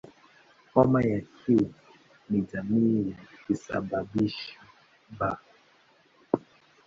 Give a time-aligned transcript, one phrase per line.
[0.73, 1.39] Homa ya Q
[2.29, 4.49] ni jamii ya kisababishi
[5.17, 5.19] "B".